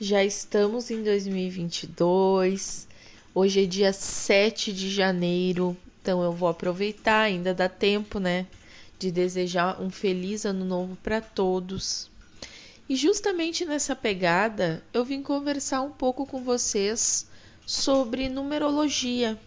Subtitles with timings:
[0.00, 2.88] Já estamos em 2022.
[3.34, 8.46] Hoje é dia 7 de janeiro, então eu vou aproveitar, ainda dá tempo, né,
[8.98, 12.10] de desejar um feliz ano novo para todos.
[12.88, 17.28] E justamente nessa pegada, eu vim conversar um pouco com vocês
[17.64, 19.38] sobre numerologia,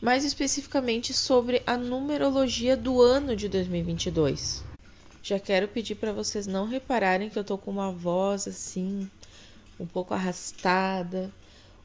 [0.00, 4.62] mais especificamente sobre a numerologia do ano de 2022.
[5.22, 9.10] Já quero pedir para vocês não repararem que eu tô com uma voz assim
[9.78, 11.32] um pouco arrastada.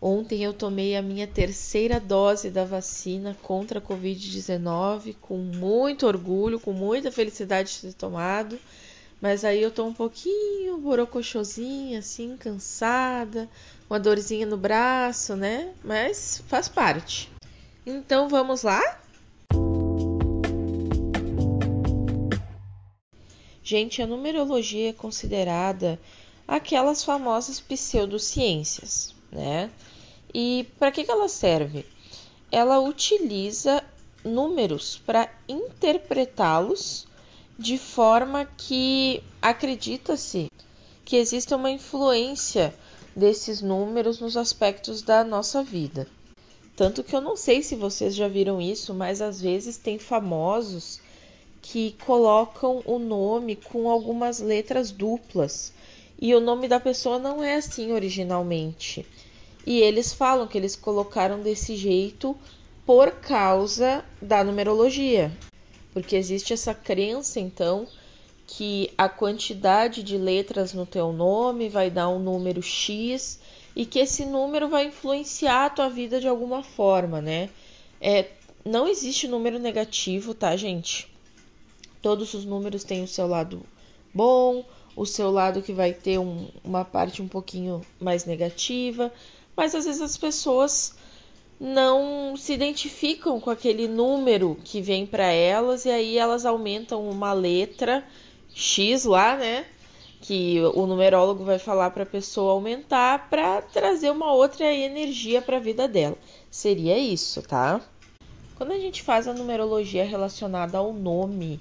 [0.02, 6.59] Ontem eu tomei a minha terceira dose da vacina contra a Covid-19 com muito orgulho,
[6.59, 8.59] com muita felicidade de ter tomado.
[9.22, 13.47] Mas aí eu tô um pouquinho borocochosinha, assim, cansada,
[13.88, 15.72] uma dorzinha no braço, né?
[15.84, 17.30] Mas faz parte.
[17.86, 18.81] Então vamos lá?
[23.64, 26.00] Gente, a numerologia é considerada
[26.52, 29.71] aquelas famosas pseudociências, né?
[30.33, 31.85] E para que, que ela serve?
[32.52, 33.81] Ela utiliza
[34.21, 37.07] números para interpretá-los
[37.57, 40.52] de forma que acredita-se
[41.05, 42.75] que existe uma influência
[43.16, 46.05] desses números nos aspectos da nossa vida.
[46.75, 50.99] Tanto que eu não sei se vocês já viram isso, mas às vezes tem famosos
[51.61, 55.72] que colocam o nome com algumas letras duplas
[56.22, 59.03] e o nome da pessoa não é assim originalmente.
[59.66, 62.38] E eles falam que eles colocaram desse jeito
[62.85, 65.31] por causa da numerologia.
[65.91, 67.88] Porque existe essa crença, então,
[68.45, 73.40] que a quantidade de letras no teu nome vai dar um número X
[73.75, 77.50] e que esse número vai influenciar a tua vida de alguma forma, né?
[78.00, 78.28] É,
[78.63, 81.07] não existe número negativo, tá, gente?
[82.01, 83.66] Todos os números têm o seu lado
[84.13, 84.66] bom,
[84.96, 89.12] o seu lado que vai ter um, uma parte um pouquinho mais negativa,
[89.56, 90.96] mas às vezes as pessoas
[91.59, 97.34] não se identificam com aquele número que vem para elas e aí elas aumentam uma
[97.34, 98.03] letra
[98.53, 99.66] X lá, né?
[100.19, 105.57] Que o numerólogo vai falar para a pessoa aumentar para trazer uma outra energia para
[105.57, 106.18] a vida dela.
[106.50, 107.80] Seria isso, tá?
[108.56, 111.59] Quando a gente faz a numerologia relacionada ao nome,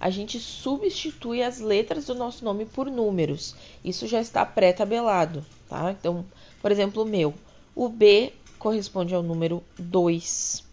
[0.00, 3.54] a gente substitui as letras do nosso nome por números.
[3.84, 5.90] Isso já está pré-tabelado, tá?
[5.90, 6.24] Então,
[6.62, 7.34] por exemplo, o meu,
[7.74, 10.64] o B corresponde ao número 2,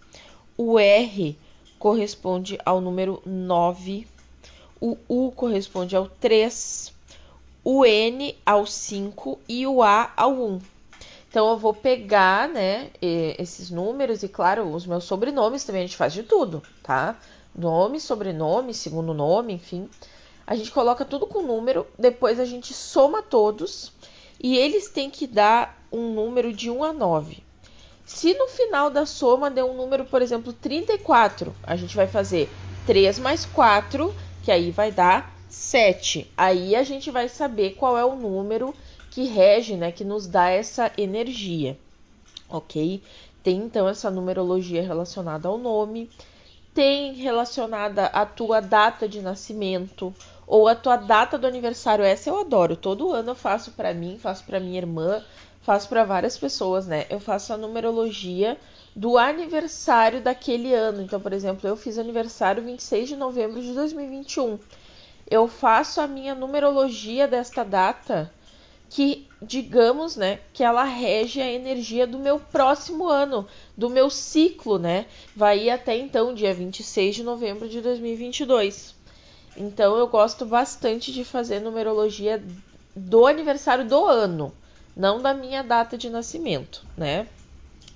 [0.57, 1.37] o R
[1.77, 4.07] corresponde ao número 9,
[4.81, 6.91] o U corresponde ao 3,
[7.63, 10.61] o N ao 5 e o A ao 1.
[11.29, 15.97] Então eu vou pegar, né, esses números e claro, os meus sobrenomes também a gente
[15.97, 17.19] faz de tudo, tá?
[17.57, 19.89] Nome, sobrenome, segundo nome, enfim.
[20.45, 23.91] A gente coloca tudo com número, depois a gente soma todos
[24.41, 27.43] e eles têm que dar um número de 1 a 9.
[28.05, 32.49] Se no final da soma der um número, por exemplo, 34, a gente vai fazer
[32.85, 36.31] 3 mais 4, que aí vai dar 7.
[36.37, 38.75] Aí a gente vai saber qual é o número
[39.09, 41.79] que rege, né, que nos dá essa energia.
[42.47, 43.01] OK?
[43.41, 46.09] Tem então essa numerologia relacionada ao nome
[46.75, 50.13] tem relacionada a tua data de nascimento
[50.45, 52.03] ou a tua data do aniversário.
[52.03, 52.75] Essa eu adoro.
[52.75, 55.23] Todo ano eu faço para mim, faço para minha irmã,
[55.61, 57.05] faço para várias pessoas, né?
[57.09, 58.57] Eu faço a numerologia
[58.93, 61.01] do aniversário daquele ano.
[61.01, 64.59] Então, por exemplo, eu fiz aniversário 26 de novembro de 2021.
[65.31, 68.31] Eu faço a minha numerologia desta data
[68.89, 73.47] que digamos, né, que ela rege a energia do meu próximo ano,
[73.77, 75.05] do meu ciclo, né?
[75.35, 78.95] Vai até então, dia 26 de novembro de 2022.
[79.55, 82.43] Então eu gosto bastante de fazer numerologia
[82.95, 84.53] do aniversário do ano,
[84.95, 87.27] não da minha data de nascimento, né?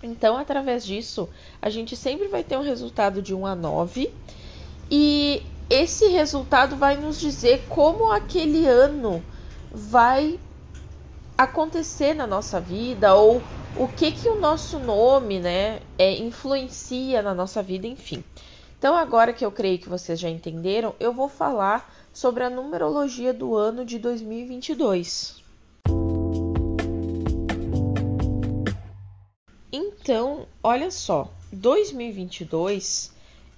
[0.01, 1.27] Então, através disso,
[1.61, 4.09] a gente sempre vai ter um resultado de 1 a 9
[4.89, 9.21] e esse resultado vai nos dizer como aquele ano
[9.71, 10.39] vai
[11.39, 13.41] acontecer na nossa vida ou
[13.77, 18.21] o que que o nosso nome, né, é, influencia na nossa vida, enfim.
[18.77, 23.33] Então, agora que eu creio que vocês já entenderam, eu vou falar sobre a numerologia
[23.33, 25.41] do ano de 2022.
[29.71, 33.13] Então, olha só, 2022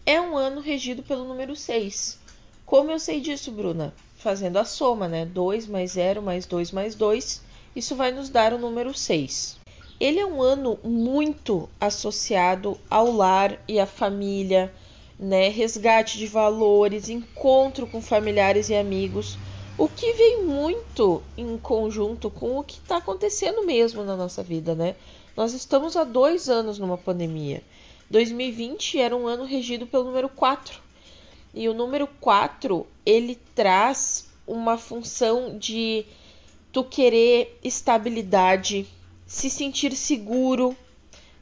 [0.05, 2.19] é um ano regido pelo número 6.
[2.63, 3.91] Como eu sei disso, Bruna?
[4.17, 5.25] Fazendo a soma, né?
[5.25, 9.59] 2 mais 0 mais 2 mais 2 isso vai nos dar o número 6.
[9.99, 14.73] Ele é um ano muito associado ao lar e à família,
[15.19, 15.47] né?
[15.49, 19.37] Resgate de valores, encontro com familiares e amigos,
[19.77, 24.75] o que vem muito em conjunto com o que está acontecendo mesmo na nossa vida,
[24.75, 24.95] né?
[25.35, 27.63] Nós estamos há dois anos numa pandemia.
[28.09, 30.79] 2020 era um ano regido pelo número 4.
[31.53, 36.05] E o número 4, ele traz uma função de
[36.71, 38.87] tu querer estabilidade,
[39.25, 40.75] se sentir seguro,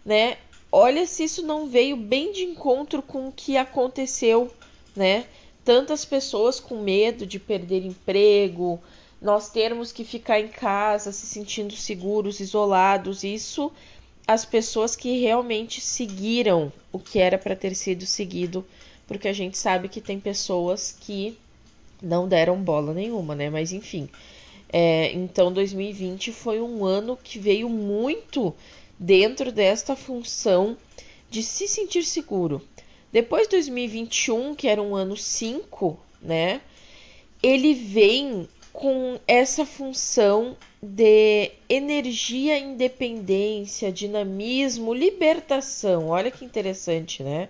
[0.05, 0.37] né?
[0.71, 4.51] Olha se isso não veio bem de encontro com o que aconteceu,
[4.95, 5.25] né?
[5.63, 8.79] Tantas pessoas com medo de perder emprego,
[9.21, 13.71] nós termos que ficar em casa se sentindo seguros, isolados, isso
[14.29, 18.63] as pessoas que realmente seguiram o que era para ter sido seguido,
[19.07, 21.35] porque a gente sabe que tem pessoas que
[21.99, 23.49] não deram bola nenhuma, né?
[23.49, 24.07] Mas enfim.
[24.71, 28.53] É, então 2020 foi um ano que veio muito
[28.99, 30.77] dentro desta função
[31.29, 32.61] de se sentir seguro.
[33.11, 36.61] Depois 2021, que era um ano 5, né?
[37.41, 46.09] Ele vem com essa função de energia, independência, dinamismo, libertação.
[46.09, 47.49] Olha que interessante, né?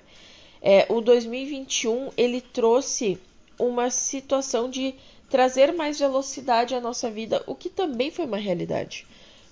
[0.62, 3.18] É, o 2021 ele trouxe
[3.58, 4.96] uma situação de
[5.30, 9.06] trazer mais velocidade à nossa vida, o que também foi uma realidade.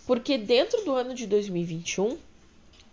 [0.05, 2.17] Porque dentro do ano de 2021,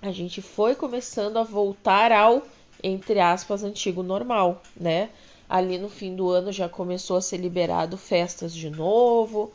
[0.03, 2.43] a gente foi começando a voltar ao,
[2.83, 5.11] entre aspas, antigo normal, né?
[5.49, 9.53] ali no fim do ano já começou a ser liberado festas de novo,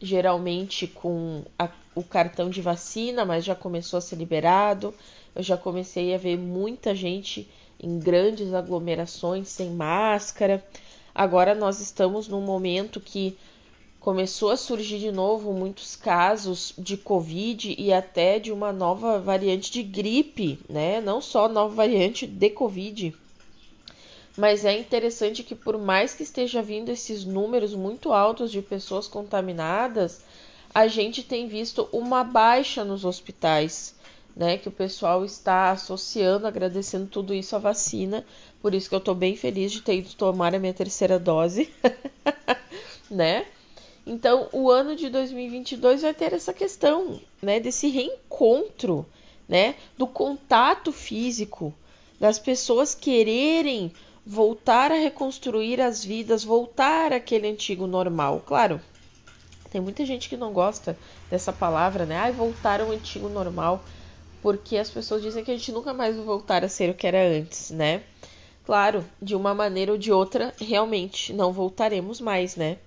[0.00, 4.94] geralmente com a, o cartão de vacina, mas já começou a ser liberado.
[5.34, 7.48] Eu já comecei a ver muita gente
[7.80, 10.64] em grandes aglomerações sem máscara.
[11.14, 13.36] Agora nós estamos num momento que
[14.00, 19.70] começou a surgir de novo muitos casos de Covid e até de uma nova variante
[19.70, 21.00] de gripe, né?
[21.00, 23.14] Não só nova variante de Covid.
[24.36, 29.06] Mas é interessante que, por mais que esteja vindo esses números muito altos de pessoas
[29.06, 30.24] contaminadas,
[30.74, 33.94] a gente tem visto uma baixa nos hospitais,
[34.36, 34.56] né?
[34.58, 38.24] Que o pessoal está associando, agradecendo tudo isso à vacina.
[38.60, 41.70] Por isso que eu estou bem feliz de ter ido tomar a minha terceira dose,
[43.10, 43.46] né?
[44.06, 49.06] Então, o ano de 2022 vai ter essa questão, né, desse reencontro,
[49.48, 51.72] né, do contato físico,
[52.18, 53.92] das pessoas quererem
[54.24, 58.42] voltar a reconstruir as vidas, voltar àquele antigo normal.
[58.46, 58.80] Claro,
[59.70, 60.98] tem muita gente que não gosta
[61.30, 62.16] dessa palavra, né?
[62.16, 63.82] Ai, voltar ao antigo normal,
[64.42, 67.06] porque as pessoas dizem que a gente nunca mais vai voltar a ser o que
[67.06, 68.02] era antes, né?
[68.66, 72.78] Claro, de uma maneira ou de outra, realmente não voltaremos mais, né?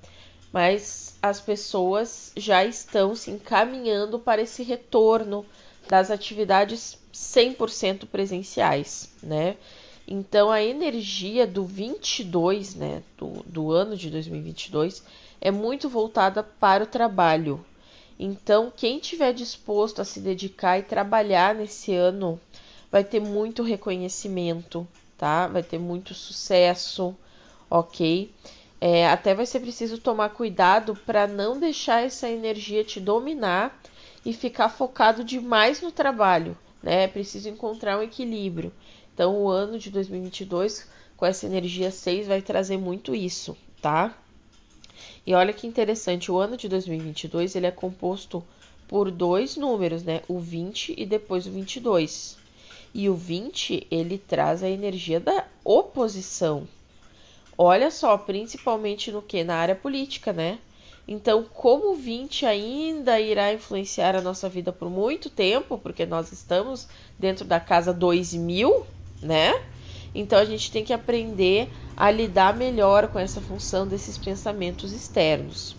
[0.51, 5.45] Mas as pessoas já estão se encaminhando para esse retorno
[5.87, 9.55] das atividades 100% presenciais, né?
[10.07, 15.03] Então a energia do 22, né, do, do ano de 2022,
[15.41, 17.65] é muito voltada para o trabalho.
[18.17, 22.39] Então, quem tiver disposto a se dedicar e trabalhar nesse ano
[22.89, 25.47] vai ter muito reconhecimento, tá?
[25.47, 27.15] Vai ter muito sucesso,
[27.69, 28.33] ok?
[28.79, 33.81] É, até vai ser preciso tomar cuidado para não deixar essa energia te dominar
[34.25, 37.03] e ficar focado demais no trabalho, né?
[37.03, 38.71] É preciso encontrar um equilíbrio.
[39.13, 44.17] Então, o ano de 2022, com essa energia 6, vai trazer muito isso, tá?
[45.25, 48.43] E olha que interessante, o ano de 2022 ele é composto
[48.87, 50.21] por dois números, né?
[50.27, 52.37] O 20 e depois o 22.
[52.93, 56.67] E o 20, ele traz a energia da oposição.
[57.57, 59.43] Olha só, principalmente no que?
[59.43, 60.59] Na área política, né?
[61.07, 66.31] Então, como o 20 ainda irá influenciar a nossa vida por muito tempo, porque nós
[66.31, 68.85] estamos dentro da casa 2000,
[69.21, 69.53] né?
[70.15, 75.75] Então a gente tem que aprender a lidar melhor com essa função desses pensamentos externos.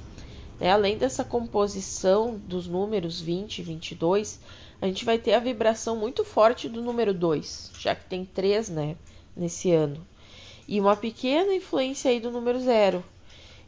[0.61, 0.71] Né?
[0.71, 4.39] Além dessa composição dos números 20 e 22,
[4.81, 8.69] a gente vai ter a vibração muito forte do número 2, já que tem 3
[8.69, 8.97] né,
[9.35, 10.07] nesse ano.
[10.69, 13.03] E uma pequena influência aí do número 0.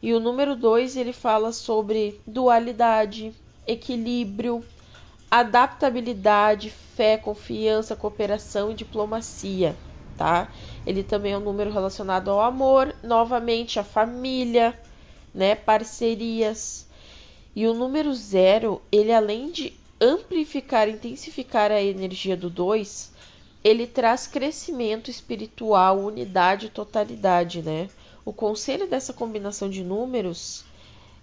[0.03, 3.33] E o número 2 ele fala sobre dualidade,
[3.67, 4.63] equilíbrio,
[5.31, 9.75] adaptabilidade, fé, confiança, cooperação e diplomacia,
[10.19, 10.53] tá?
[10.85, 14.79] Ele também é um número relacionado ao amor, novamente a família,
[15.33, 16.87] né, parcerias.
[17.55, 23.13] E o número zero, ele além de amplificar, intensificar a energia do 2,
[23.65, 27.89] ele traz crescimento espiritual, unidade, totalidade, né?
[28.25, 30.65] O conselho dessa combinação de números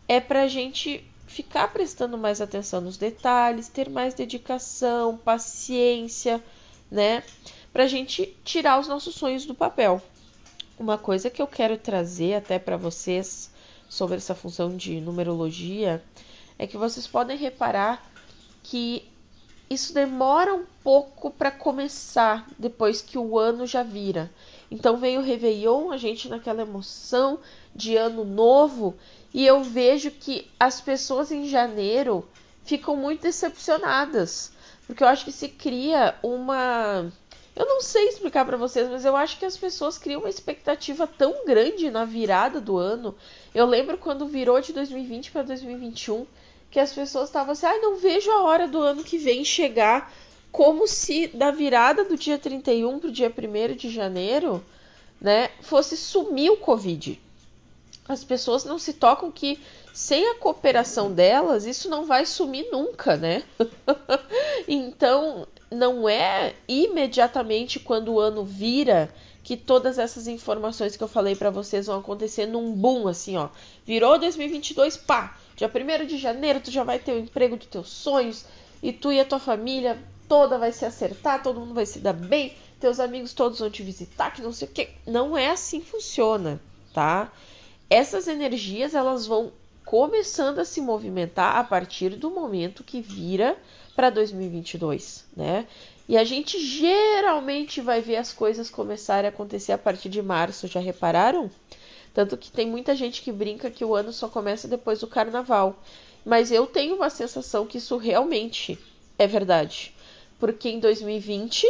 [0.07, 6.43] é para a gente ficar prestando mais atenção nos detalhes, ter mais dedicação, paciência,
[6.91, 7.23] né?
[7.75, 10.01] Para a gente tirar os nossos sonhos do papel.
[10.79, 13.51] Uma coisa que eu quero trazer até para vocês
[13.89, 16.01] sobre essa função de numerologia
[16.57, 18.01] é que vocês podem reparar
[18.63, 19.03] que
[19.69, 24.31] isso demora um pouco para começar depois que o ano já vira.
[24.71, 27.39] Então vem o Réveillon, a gente naquela emoção
[27.75, 28.95] de ano novo,
[29.33, 32.25] e eu vejo que as pessoas em janeiro
[32.63, 34.53] ficam muito decepcionadas,
[34.87, 37.11] porque eu acho que se cria uma
[37.55, 41.07] eu não sei explicar para vocês, mas eu acho que as pessoas criam uma expectativa
[41.07, 43.15] tão grande na virada do ano.
[43.53, 46.25] Eu lembro quando virou de 2020 para 2021,
[46.69, 50.13] que as pessoas estavam assim: ai, não vejo a hora do ano que vem chegar,
[50.51, 54.63] como se da virada do dia 31 para o dia 1 de janeiro,
[55.21, 57.21] né, fosse sumir o Covid.
[58.07, 59.59] As pessoas não se tocam que
[59.93, 63.43] sem a cooperação delas, isso não vai sumir nunca, né?
[64.67, 69.13] então, não é imediatamente quando o ano vira
[69.43, 73.49] que todas essas informações que eu falei para vocês vão acontecer num boom assim, ó.
[73.85, 77.89] Virou 2022, pá, Dia 1 de janeiro tu já vai ter o emprego dos teus
[77.89, 78.45] sonhos
[78.83, 82.13] e tu e a tua família toda vai se acertar, todo mundo vai se dar
[82.13, 84.89] bem, teus amigos todos vão te visitar, que não sei o que.
[85.07, 86.59] Não é assim que funciona,
[86.93, 87.31] tá?
[87.89, 89.53] Essas energias elas vão
[89.85, 93.55] começando a se movimentar a partir do momento que vira
[93.95, 95.67] para 2022, né?
[96.07, 100.67] E a gente geralmente vai ver as coisas começarem a acontecer a partir de março,
[100.67, 101.49] já repararam?
[102.13, 105.81] Tanto que tem muita gente que brinca que o ano só começa depois do carnaval.
[106.23, 108.77] Mas eu tenho uma sensação que isso realmente
[109.17, 109.93] é verdade.
[110.39, 111.67] Porque em 2020,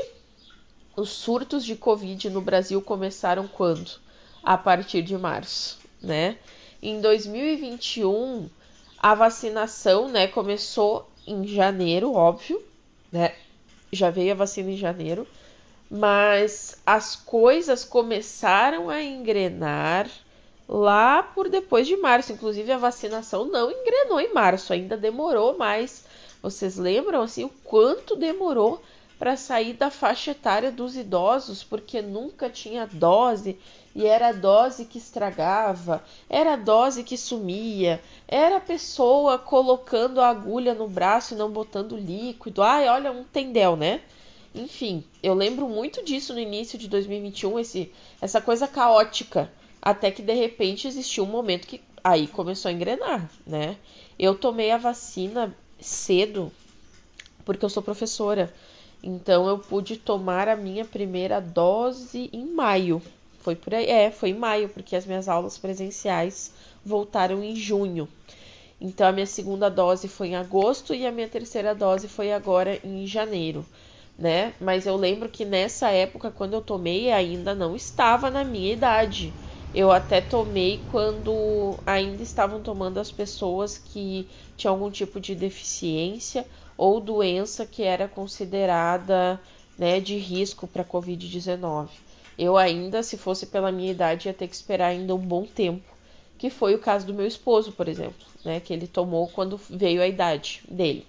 [0.95, 3.99] os surtos de Covid no Brasil começaram quando?
[4.43, 6.37] A partir de março, né?
[6.81, 8.49] Em 2021,
[8.99, 12.61] a vacinação, né, começou em janeiro, óbvio,
[13.11, 13.33] né?
[13.91, 15.27] Já veio a vacina em janeiro,
[15.89, 20.09] mas as coisas começaram a engrenar
[20.67, 22.31] lá por depois de março.
[22.31, 26.03] Inclusive, a vacinação não engrenou em março, ainda demorou mais.
[26.41, 28.81] Vocês lembram assim o quanto demorou
[29.17, 33.57] para sair da faixa etária dos idosos, porque nunca tinha dose
[33.95, 40.19] e era a dose que estragava, era a dose que sumia, era a pessoa colocando
[40.19, 42.61] a agulha no braço e não botando líquido.
[42.61, 44.01] Ai, olha, um tendel, né?
[44.53, 47.91] Enfim, eu lembro muito disso no início de 2021, esse,
[48.21, 53.29] essa coisa caótica até que de repente existiu um momento que aí começou a engrenar,
[53.45, 53.77] né?
[54.17, 56.51] Eu tomei a vacina cedo
[57.45, 58.53] porque eu sou professora.
[59.03, 63.01] Então eu pude tomar a minha primeira dose em maio.
[63.39, 66.51] Foi por aí, é, foi em maio, porque as minhas aulas presenciais
[66.83, 68.07] voltaram em junho.
[68.79, 72.79] Então a minha segunda dose foi em agosto e a minha terceira dose foi agora
[72.83, 73.65] em janeiro,
[74.17, 74.53] né?
[74.59, 79.33] Mas eu lembro que nessa época quando eu tomei ainda não estava na minha idade.
[79.73, 86.45] Eu até tomei quando ainda estavam tomando as pessoas que tinham algum tipo de deficiência
[86.77, 89.39] ou doença que era considerada
[89.77, 91.89] né, de risco para a Covid-19.
[92.37, 95.83] Eu ainda, se fosse pela minha idade, ia ter que esperar ainda um bom tempo,
[96.37, 100.01] que foi o caso do meu esposo, por exemplo, né, que ele tomou quando veio
[100.01, 101.05] a idade dele.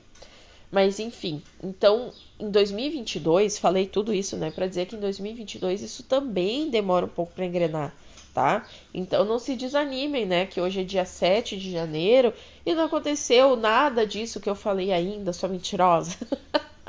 [0.71, 6.03] Mas enfim, então em 2022, falei tudo isso, né, para dizer que em 2022 isso
[6.03, 7.95] também demora um pouco para engrenar
[8.37, 8.67] tá?
[8.93, 10.45] Então não se desanimem, né?
[10.45, 12.35] Que hoje é dia 7 de janeiro
[12.67, 16.15] e não aconteceu nada disso que eu falei ainda, sou mentirosa.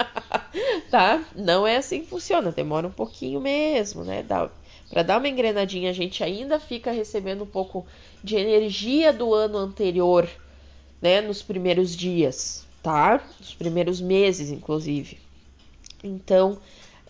[0.92, 1.24] tá?
[1.34, 4.24] Não é assim que funciona, demora um pouquinho mesmo, né?
[4.24, 4.50] Dá,
[4.90, 7.88] para dar uma engrenadinha, a gente ainda fica recebendo um pouco
[8.22, 10.28] de energia do ano anterior,
[11.02, 11.22] né?
[11.22, 13.24] Nos primeiros dias, tá?
[13.40, 15.18] Nos primeiros meses, inclusive.
[16.04, 16.58] Então,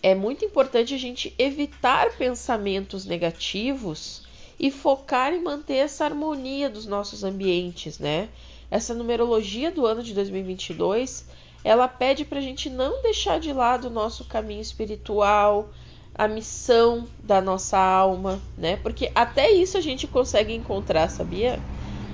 [0.00, 4.27] é muito importante a gente evitar pensamentos negativos
[4.58, 8.28] e focar em manter essa harmonia dos nossos ambientes, né?
[8.70, 11.26] Essa numerologia do ano de 2022,
[11.64, 15.70] ela pede para a gente não deixar de lado o nosso caminho espiritual,
[16.14, 18.76] a missão da nossa alma, né?
[18.76, 21.60] Porque até isso a gente consegue encontrar, sabia?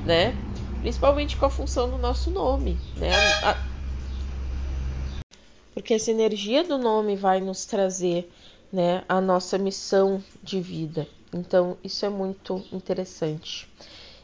[0.05, 0.37] Né?
[0.83, 3.11] Principalmente com a função do nosso nome, né?
[3.43, 3.57] A...
[5.73, 8.31] Porque essa energia do nome vai nos trazer,
[8.73, 11.09] né, a nossa missão de vida.
[11.35, 13.69] Então, isso é muito interessante.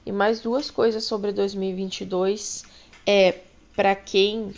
[0.06, 2.62] E mais duas coisas sobre 2022
[3.04, 3.40] é
[3.74, 4.54] para quem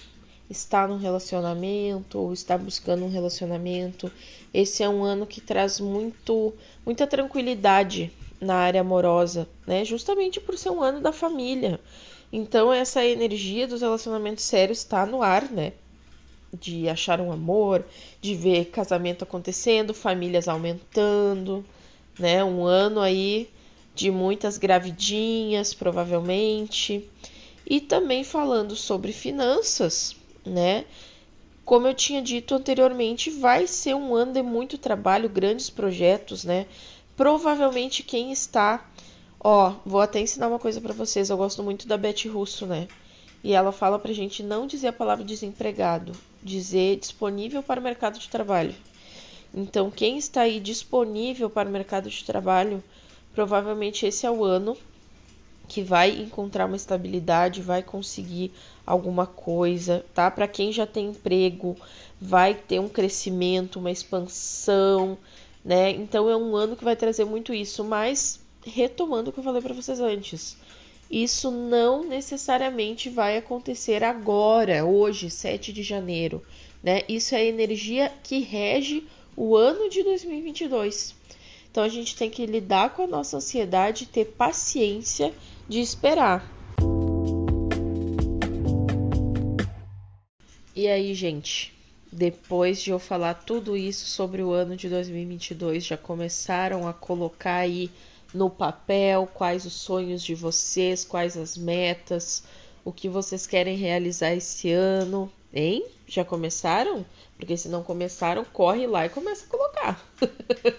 [0.51, 4.13] está no relacionamento ou está buscando um relacionamento.
[4.53, 6.53] Esse é um ano que traz muito,
[6.85, 9.83] muita tranquilidade na área amorosa, né?
[9.83, 11.81] Justamente por ser um ano da família.
[12.31, 15.73] Então essa energia dos relacionamentos sérios está no ar, né?
[16.53, 17.83] De achar um amor,
[18.21, 21.65] de ver casamento acontecendo, famílias aumentando,
[22.23, 22.43] né?
[22.43, 23.51] Um ano aí
[23.95, 27.09] de muitas gravidinhas, provavelmente.
[27.69, 30.85] E também falando sobre finanças, né?
[31.65, 36.67] Como eu tinha dito anteriormente, vai ser um ano de muito trabalho, grandes projetos, né?
[37.17, 38.89] Provavelmente quem está,
[39.39, 41.29] ó, vou até ensinar uma coisa para vocês.
[41.29, 42.89] Eu gosto muito da Beth Russo, né?
[43.45, 46.13] E ela fala pra gente não dizer a palavra desempregado,
[46.43, 48.75] dizer disponível para o mercado de trabalho.
[49.55, 52.83] Então, quem está aí disponível para o mercado de trabalho,
[53.35, 54.77] provavelmente esse é o ano
[55.69, 58.53] que vai encontrar uma estabilidade, vai conseguir
[58.87, 60.31] alguma coisa, tá?
[60.31, 61.77] Para quem já tem emprego,
[62.21, 65.17] vai ter um crescimento, uma expansão,
[65.65, 65.91] né?
[65.91, 69.63] Então é um ano que vai trazer muito isso, mas retomando o que eu falei
[69.63, 70.57] para vocês antes,
[71.11, 76.43] isso não necessariamente vai acontecer agora, hoje, 7 de janeiro,
[76.83, 77.03] né?
[77.09, 81.15] Isso é a energia que rege o ano de 2022.
[81.71, 85.33] Então a gente tem que lidar com a nossa ansiedade, ter paciência
[85.69, 86.47] de esperar.
[90.75, 91.73] E aí, gente,
[92.11, 97.57] depois de eu falar tudo isso sobre o ano de 2022, já começaram a colocar
[97.57, 97.91] aí
[98.35, 102.43] no papel quais os sonhos de vocês, quais as metas,
[102.85, 105.87] o que vocês querem realizar esse ano, hein?
[106.07, 107.05] Já começaram?
[107.43, 110.09] Porque se não começaram, corre lá e começa a colocar.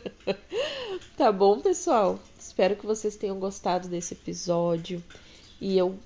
[1.17, 2.17] tá bom, pessoal?
[2.39, 5.03] Espero que vocês tenham gostado desse episódio
[5.59, 5.99] e eu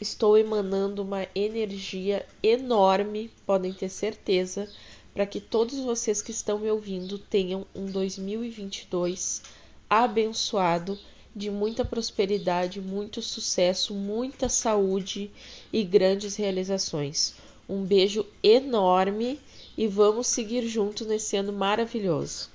[0.00, 4.68] estou emanando uma energia enorme, podem ter certeza,
[5.14, 9.42] para que todos vocês que estão me ouvindo tenham um 2022
[9.88, 10.98] abençoado,
[11.36, 15.30] de muita prosperidade, muito sucesso, muita saúde
[15.72, 17.36] e grandes realizações.
[17.68, 19.38] Um beijo enorme
[19.80, 22.49] e vamos seguir juntos nesse ano maravilhoso.